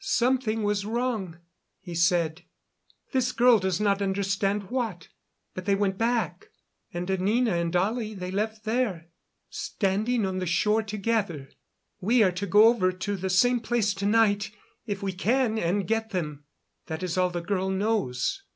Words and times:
Something 0.03 0.63
was 0.63 0.83
wrong, 0.83 1.37
he 1.79 1.93
said. 1.93 2.41
This 3.11 3.31
girl 3.31 3.59
does 3.59 3.79
not 3.79 4.01
understand 4.01 4.71
what. 4.71 5.09
But 5.53 5.65
they 5.65 5.75
went 5.75 5.99
back. 5.99 6.47
And 6.91 7.07
Anina 7.11 7.53
and 7.53 7.75
Ollie 7.75 8.15
they 8.15 8.31
left 8.31 8.63
there, 8.63 9.09
standing 9.51 10.25
on 10.25 10.39
the 10.39 10.47
shore 10.47 10.81
together. 10.81 11.51
We 11.99 12.23
are 12.23 12.31
to 12.31 12.47
go 12.47 12.63
over 12.63 12.91
to 12.91 13.15
the 13.15 13.29
same 13.29 13.59
place 13.59 13.93
to 13.93 14.07
night, 14.07 14.49
if 14.87 15.03
we 15.03 15.13
can, 15.13 15.59
and 15.59 15.87
get 15.87 16.09
them. 16.09 16.45
That 16.87 17.03
is 17.03 17.15
all 17.15 17.29
the 17.29 17.39
girl 17.41 17.69
knows." 17.69 18.41